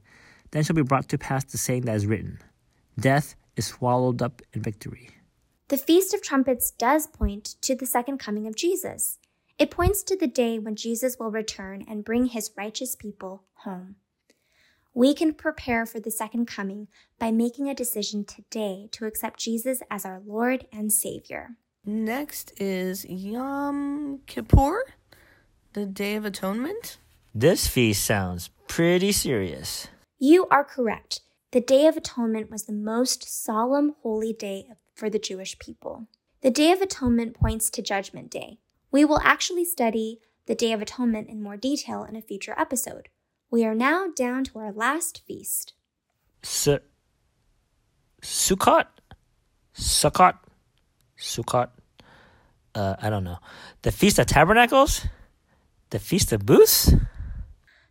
then 0.52 0.64
shall 0.64 0.76
be 0.76 0.84
brought 0.84 1.10
to 1.10 1.18
pass 1.18 1.44
the 1.44 1.58
saying 1.58 1.84
that 1.84 1.96
is 1.96 2.06
written 2.06 2.40
Death 3.00 3.36
is 3.56 3.66
swallowed 3.68 4.22
up 4.22 4.42
in 4.54 4.62
victory. 4.62 5.10
The 5.74 5.80
Feast 5.80 6.14
of 6.14 6.22
Trumpets 6.22 6.70
does 6.70 7.08
point 7.08 7.56
to 7.62 7.74
the 7.74 7.88
second 7.88 8.20
coming 8.20 8.46
of 8.46 8.56
Jesus. 8.56 9.18
It 9.58 9.72
points 9.72 10.04
to 10.04 10.16
the 10.16 10.28
day 10.28 10.60
when 10.60 10.76
Jesus 10.76 11.18
will 11.18 11.32
return 11.32 11.84
and 11.88 12.06
bring 12.06 12.28
his 12.28 12.52
righteous 12.56 12.96
people 12.96 13.46
home. 13.56 13.96
We 14.94 15.16
can 15.16 15.34
prepare 15.34 15.88
for 15.88 16.00
the 16.00 16.12
second 16.12 16.46
coming 16.46 16.90
by 17.18 17.32
making 17.32 17.70
a 17.70 17.74
decision 17.74 18.24
today 18.24 18.88
to 18.92 19.08
accept 19.08 19.40
Jesus 19.40 19.82
as 19.90 20.06
our 20.06 20.22
Lord 20.24 20.68
and 20.72 20.94
Savior. 20.94 21.56
Next 21.84 22.54
is 22.62 23.04
Yom 23.06 24.20
Kippur, 24.28 24.86
the 25.74 25.88
Day 25.88 26.16
of 26.16 26.24
Atonement. 26.24 26.98
This 27.34 27.68
feast 27.68 28.06
sounds 28.06 28.52
pretty 28.68 29.12
serious. 29.12 29.88
You 30.20 30.46
are 30.52 30.64
correct. 30.64 31.22
The 31.52 31.62
Day 31.62 31.88
of 31.88 31.98
Atonement 31.98 32.52
was 32.52 32.66
the 32.66 32.74
most 32.74 33.24
solemn 33.44 33.96
holy 34.04 34.34
day 34.34 34.68
for 34.94 35.10
the 35.10 35.20
Jewish 35.20 35.58
people. 35.60 36.08
The 36.42 36.52
Day 36.52 36.72
of 36.72 36.82
Atonement 36.82 37.34
points 37.34 37.70
to 37.72 37.82
Judgment 37.82 38.30
Day. 38.30 38.60
We 38.92 39.06
will 39.06 39.20
actually 39.20 39.66
study 39.66 40.20
the 40.46 40.56
Day 40.56 40.72
of 40.72 40.82
Atonement 40.82 41.30
in 41.30 41.42
more 41.42 41.58
detail 41.58 42.04
in 42.04 42.16
a 42.16 42.22
future 42.22 42.54
episode. 42.58 43.10
We 43.50 43.66
are 43.66 43.76
now 43.76 44.08
down 44.16 44.44
to 44.46 44.60
our 44.60 44.72
last 44.72 45.22
feast. 45.26 45.74
Su- 46.42 46.80
Sukkot? 48.22 48.86
Sukkot? 49.76 50.38
Sukkot? 51.18 51.70
Uh, 52.76 52.96
I 53.02 53.10
don't 53.10 53.24
know. 53.24 53.38
The 53.84 53.92
Feast 53.92 54.20
of 54.20 54.26
Tabernacles? 54.28 55.06
The 55.92 56.00
Feast 56.00 56.32
of 56.32 56.46
Booths? 56.46 56.92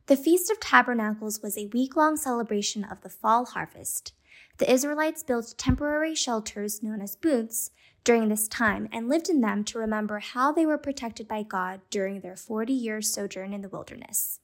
The 0.07 0.17
Feast 0.17 0.51
of 0.51 0.59
Tabernacles 0.59 1.41
was 1.43 1.57
a 1.57 1.69
week 1.69 1.97
long 1.97 2.17
celebration 2.17 2.85
of 2.85 3.01
the 3.03 3.09
fall 3.09 3.45
harvest. 3.47 4.13
The 4.59 4.71
Israelites 4.71 5.23
built 5.23 5.55
temporary 5.57 6.15
shelters 6.15 6.83
known 6.83 7.01
as 7.01 7.17
booths 7.17 7.71
during 8.05 8.29
this 8.29 8.49
time 8.49 8.89
and 8.93 9.09
lived 9.09 9.29
in 9.29 9.41
them 9.41 9.65
to 9.65 9.79
remember 9.79 10.19
how 10.19 10.53
they 10.53 10.67
were 10.67 10.79
protected 10.79 11.27
by 11.27 11.43
God 11.43 11.81
during 11.91 12.21
their 12.21 12.37
40 12.37 12.73
year 12.73 13.01
sojourn 13.01 13.53
in 13.53 13.63
the 13.63 13.69
wilderness. 13.69 14.41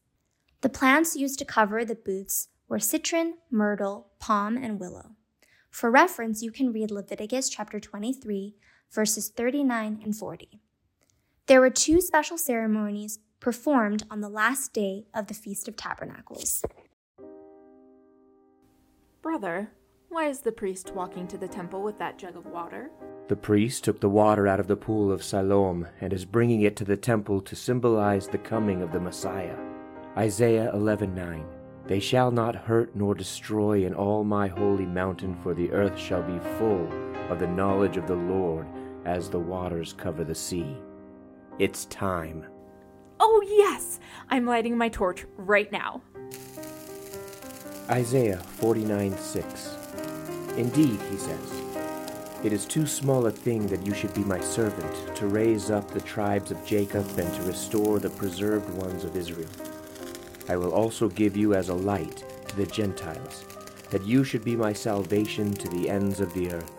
The 0.61 0.69
plants 0.69 1.17
used 1.17 1.39
to 1.39 1.45
cover 1.45 1.85
the 1.85 1.95
booths 1.95 2.49
were 2.69 2.79
citron, 2.79 3.35
myrtle, 3.51 4.09
palm, 4.19 4.57
and 4.57 4.81
willow. 4.81 5.13
For 5.71 5.91
reference, 5.91 6.43
you 6.43 6.51
can 6.51 6.73
read 6.73 6.91
Leviticus 6.91 7.49
chapter 7.49 7.79
23, 7.79 8.57
verses 8.91 9.29
39 9.29 10.01
and 10.03 10.17
40. 10.17 10.61
There 11.47 11.61
were 11.61 11.71
two 11.71 12.01
special 12.01 12.37
ceremonies 12.37 13.21
performed 13.41 14.05
on 14.11 14.21
the 14.21 14.29
last 14.29 14.73
day 14.73 15.07
of 15.15 15.29
the 15.29 15.35
Feast 15.35 15.69
of 15.69 15.77
Tabernacles. 15.77 16.65
Brother, 19.23 19.71
why 20.09 20.27
is 20.27 20.41
the 20.41 20.53
priest 20.53 20.93
walking 20.95 21.29
to 21.29 21.39
the 21.39 21.47
temple 21.47 21.83
with 21.83 21.99
that 21.99 22.19
jug 22.19 22.37
of 22.37 22.47
water? 22.47 22.91
The 23.29 23.37
priest 23.37 23.85
took 23.85 24.01
the 24.01 24.09
water 24.09 24.49
out 24.49 24.59
of 24.59 24.67
the 24.67 24.77
pool 24.77 25.13
of 25.13 25.23
Siloam 25.23 25.87
and 26.01 26.13
is 26.13 26.25
bringing 26.25 26.63
it 26.63 26.77
to 26.77 26.85
the 26.85 26.97
temple 26.97 27.41
to 27.43 27.55
symbolize 27.55 28.27
the 28.27 28.39
coming 28.39 28.81
of 28.83 28.91
the 28.91 29.01
Messiah. 29.01 29.57
Isaiah 30.17 30.73
11:9 30.75 31.45
They 31.87 32.01
shall 32.01 32.31
not 32.31 32.57
hurt 32.57 32.97
nor 32.97 33.15
destroy 33.15 33.85
in 33.85 33.95
all 33.95 34.25
my 34.25 34.49
holy 34.49 34.87
mountain 34.87 35.37
for 35.43 35.55
the 35.55 35.71
earth 35.73 35.99
shall 35.99 36.23
be 36.23 36.39
full 36.59 36.89
of 37.31 37.39
the 37.39 37.47
knowledge 37.47 37.97
of 37.97 38.07
the 38.07 38.17
Lord 38.17 38.67
as 39.05 39.29
the 39.29 39.39
waters 39.39 39.93
cover 39.93 40.25
the 40.25 40.35
sea. 40.35 40.77
It's 41.59 41.85
time. 41.87 42.47
Oh, 43.21 43.43
yes! 43.47 44.01
I'm 44.31 44.47
lighting 44.47 44.77
my 44.77 44.89
torch 44.89 45.27
right 45.37 45.71
now. 45.71 46.03
Isaiah 47.91 48.43
49:6 48.61 49.88
Indeed, 50.59 51.01
he 51.09 51.17
says, 51.17 51.63
it 52.45 52.53
is 52.53 52.67
too 52.67 52.87
small 52.87 53.27
a 53.27 53.33
thing 53.33 53.67
that 53.67 53.85
you 53.85 53.93
should 53.93 54.15
be 54.15 54.23
my 54.23 54.41
servant 54.41 55.17
to 55.17 55.27
raise 55.27 55.73
up 55.73 55.91
the 55.91 56.01
tribes 56.01 56.53
of 56.53 56.65
Jacob 56.65 57.05
and 57.19 57.33
to 57.35 57.43
restore 57.43 57.99
the 57.99 58.11
preserved 58.11 58.69
ones 58.75 59.05
of 59.05 59.17
Israel. 59.17 59.51
I 60.49 60.57
will 60.57 60.73
also 60.73 61.09
give 61.09 61.37
you 61.37 61.55
as 61.55 61.69
a 61.69 61.75
light 61.75 62.25
to 62.49 62.57
the 62.57 62.67
Gentiles, 62.67 63.45
that 63.91 64.05
you 64.05 64.25
should 64.25 64.45
be 64.45 64.57
my 64.57 64.73
salvation 64.73 65.53
to 65.53 65.69
the 65.69 65.91
ends 65.91 66.21
of 66.21 66.33
the 66.35 66.53
earth. 66.53 66.73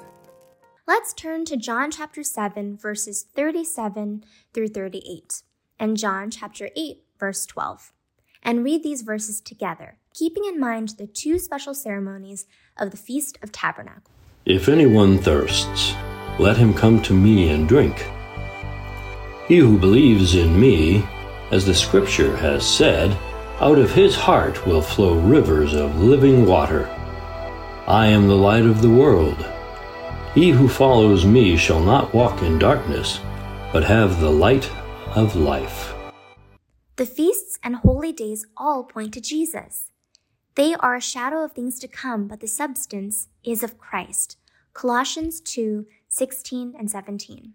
Let's 0.87 1.13
turn 1.13 1.45
to 1.45 1.55
John 1.55 1.91
chapter 1.91 2.23
7, 2.23 2.77
verses 2.77 3.23
37 3.35 4.23
through 4.53 4.69
38, 4.69 5.43
and 5.77 5.97
John 5.97 6.31
chapter 6.31 6.69
8, 6.75 7.03
verse 7.17 7.45
12, 7.45 7.93
and 8.43 8.63
read 8.63 8.81
these 8.83 9.03
verses 9.03 9.39
together, 9.39 9.98
keeping 10.13 10.45
in 10.45 10.59
mind 10.59 10.89
the 10.97 11.07
two 11.07 11.39
special 11.39 11.73
ceremonies 11.73 12.45
of 12.77 12.91
the 12.91 12.97
Feast 12.97 13.37
of 13.41 13.51
Tabernacles. 13.51 14.15
If 14.45 14.69
anyone 14.69 15.17
thirsts, 15.17 15.93
let 16.39 16.57
him 16.57 16.73
come 16.73 17.01
to 17.03 17.13
me 17.13 17.49
and 17.49 17.67
drink. 17.67 18.05
He 19.47 19.57
who 19.57 19.77
believes 19.77 20.35
in 20.35 20.59
me, 20.59 21.03
as 21.51 21.65
the 21.65 21.73
scripture 21.73 22.35
has 22.37 22.65
said, 22.65 23.17
out 23.59 23.77
of 23.77 23.91
his 23.91 24.15
heart 24.15 24.65
will 24.65 24.81
flow 24.81 25.19
rivers 25.19 25.73
of 25.73 26.01
living 26.01 26.45
water. 26.45 26.87
I 27.87 28.07
am 28.07 28.27
the 28.27 28.37
light 28.37 28.65
of 28.65 28.81
the 28.81 28.89
world. 28.89 29.45
He 30.33 30.51
who 30.51 30.69
follows 30.69 31.25
me 31.25 31.57
shall 31.57 31.81
not 31.83 32.13
walk 32.13 32.41
in 32.41 32.59
darkness, 32.59 33.19
but 33.73 33.83
have 33.83 34.19
the 34.19 34.31
light 34.31 34.69
of 35.15 35.35
life. 35.35 35.93
The 36.95 37.05
feasts 37.05 37.57
and 37.63 37.75
holy 37.77 38.11
days 38.11 38.45
all 38.55 38.83
point 38.83 39.13
to 39.15 39.21
Jesus. 39.21 39.89
They 40.59 40.75
are 40.75 40.97
a 40.97 41.01
shadow 41.01 41.45
of 41.45 41.53
things 41.53 41.79
to 41.79 41.87
come, 41.87 42.27
but 42.27 42.41
the 42.41 42.47
substance 42.47 43.29
is 43.45 43.63
of 43.63 43.77
Christ. 43.77 44.35
Colossians 44.73 45.39
2 45.39 45.85
16 46.09 46.73
and 46.77 46.91
17. 46.91 47.53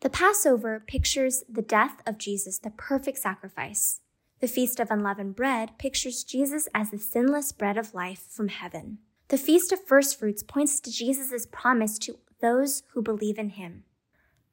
The 0.00 0.10
Passover 0.10 0.84
pictures 0.86 1.42
the 1.48 1.62
death 1.62 2.02
of 2.06 2.18
Jesus, 2.18 2.58
the 2.58 2.68
perfect 2.68 3.16
sacrifice. 3.16 4.00
The 4.40 4.46
Feast 4.46 4.78
of 4.78 4.90
Unleavened 4.90 5.36
Bread 5.36 5.78
pictures 5.78 6.22
Jesus 6.22 6.68
as 6.74 6.90
the 6.90 6.98
sinless 6.98 7.50
bread 7.50 7.78
of 7.78 7.94
life 7.94 8.26
from 8.28 8.48
heaven. 8.48 8.98
The 9.28 9.38
Feast 9.38 9.72
of 9.72 9.82
First 9.82 10.18
Fruits 10.18 10.42
points 10.42 10.80
to 10.80 10.90
Jesus' 10.90 11.46
promise 11.50 11.98
to 12.00 12.18
those 12.42 12.82
who 12.92 13.00
believe 13.00 13.38
in 13.38 13.48
him. 13.48 13.84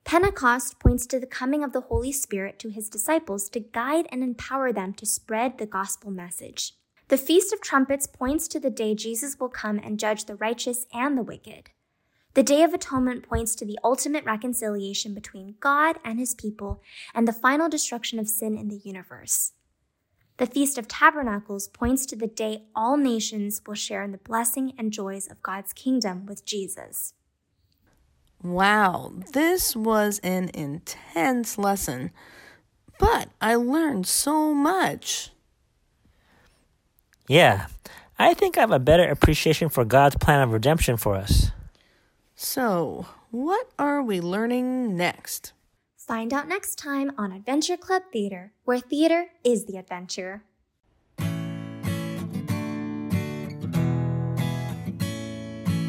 Pentecost 0.05 0.79
points 0.79 1.05
to 1.07 1.19
the 1.19 1.27
coming 1.27 1.65
of 1.65 1.73
the 1.73 1.81
Holy 1.81 2.13
Spirit 2.13 2.57
to 2.59 2.69
his 2.69 2.87
disciples 2.87 3.49
to 3.49 3.59
guide 3.59 4.07
and 4.13 4.23
empower 4.23 4.71
them 4.71 4.93
to 4.93 5.05
spread 5.05 5.57
the 5.57 5.65
gospel 5.65 6.09
message. 6.09 6.75
The 7.09 7.17
Feast 7.17 7.51
of 7.51 7.59
Trumpets 7.59 8.05
points 8.05 8.47
to 8.49 8.59
the 8.59 8.69
day 8.69 8.93
Jesus 8.93 9.39
will 9.39 9.49
come 9.49 9.79
and 9.79 9.99
judge 9.99 10.25
the 10.25 10.35
righteous 10.35 10.85
and 10.93 11.17
the 11.17 11.23
wicked. 11.23 11.71
The 12.35 12.43
Day 12.43 12.61
of 12.61 12.71
Atonement 12.71 13.27
points 13.27 13.55
to 13.55 13.65
the 13.65 13.79
ultimate 13.83 14.25
reconciliation 14.25 15.15
between 15.15 15.55
God 15.59 15.97
and 16.05 16.19
his 16.19 16.35
people 16.35 16.83
and 17.15 17.27
the 17.27 17.33
final 17.33 17.67
destruction 17.67 18.19
of 18.19 18.29
sin 18.29 18.55
in 18.55 18.67
the 18.67 18.79
universe. 18.83 19.53
The 20.37 20.45
Feast 20.45 20.77
of 20.77 20.87
Tabernacles 20.87 21.67
points 21.69 22.05
to 22.05 22.15
the 22.15 22.27
day 22.27 22.65
all 22.75 22.95
nations 22.95 23.59
will 23.65 23.73
share 23.73 24.03
in 24.03 24.11
the 24.11 24.19
blessing 24.19 24.73
and 24.77 24.93
joys 24.93 25.27
of 25.27 25.41
God's 25.41 25.73
kingdom 25.73 26.27
with 26.27 26.45
Jesus. 26.45 27.15
Wow, 28.43 29.13
this 29.33 29.75
was 29.75 30.19
an 30.19 30.51
intense 30.53 31.57
lesson, 31.57 32.11
but 32.99 33.29
I 33.41 33.55
learned 33.55 34.05
so 34.05 34.53
much. 34.53 35.31
Yeah, 37.29 37.67
I 38.17 38.33
think 38.33 38.57
I 38.57 38.61
have 38.61 38.71
a 38.71 38.79
better 38.79 39.07
appreciation 39.07 39.69
for 39.69 39.85
God's 39.85 40.15
plan 40.15 40.41
of 40.41 40.51
redemption 40.51 40.97
for 40.97 41.13
us. 41.13 41.51
So, 42.35 43.05
what 43.29 43.69
are 43.77 44.01
we 44.01 44.19
learning 44.19 44.97
next? 44.97 45.53
Find 45.95 46.33
out 46.33 46.47
next 46.47 46.79
time 46.79 47.11
on 47.19 47.31
Adventure 47.31 47.77
Club 47.77 48.01
Theater, 48.11 48.53
where 48.65 48.79
theater 48.79 49.27
is 49.43 49.65
the 49.65 49.77
adventure. 49.77 50.41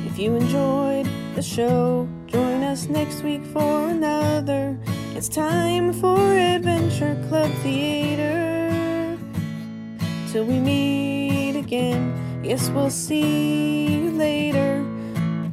If 0.04 0.18
you 0.18 0.34
enjoyed 0.34 1.08
the 1.36 1.42
show, 1.42 2.06
join 2.26 2.64
us 2.64 2.86
next 2.86 3.22
week 3.22 3.46
for 3.46 3.88
another. 3.88 4.78
It's 5.16 5.30
time 5.30 5.94
for 5.94 6.18
Adventure 6.36 7.16
Club 7.30 7.50
Theater. 7.62 9.16
Till 10.30 10.44
we 10.44 10.60
meet 10.60 11.29
again, 11.70 12.42
yes, 12.42 12.68
we'll 12.70 12.90
see 12.90 13.86
you 13.86 14.10
later. 14.10 14.84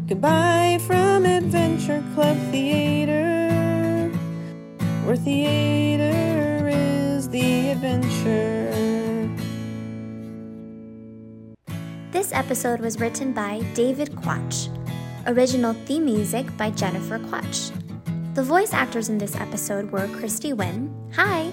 Goodbye 0.07 0.79
from 0.87 1.27
Adventure 1.27 2.03
Club 2.15 2.35
Theater, 2.49 4.09
where 5.05 5.15
theater 5.15 6.69
is 6.73 7.29
the 7.29 7.69
adventure. 7.69 9.29
This 12.09 12.33
episode 12.33 12.79
was 12.79 12.99
written 12.99 13.31
by 13.31 13.61
David 13.75 14.09
Quach. 14.15 14.73
Original 15.27 15.73
theme 15.85 16.05
music 16.05 16.47
by 16.57 16.71
Jennifer 16.71 17.19
Quach. 17.19 17.71
The 18.33 18.41
voice 18.41 18.73
actors 18.73 19.09
in 19.09 19.19
this 19.19 19.35
episode 19.35 19.91
were 19.91 20.07
Christy 20.07 20.53
Wynn, 20.53 20.89
hi, 21.13 21.51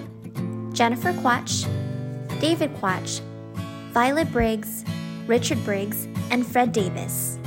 Jennifer 0.73 1.13
Quach, 1.13 1.69
David 2.39 2.73
Quach, 2.77 3.21
Violet 3.95 4.29
Briggs, 4.33 4.83
Richard 5.25 5.63
Briggs, 5.63 6.09
and 6.29 6.45
Fred 6.45 6.73
Davis. 6.73 7.39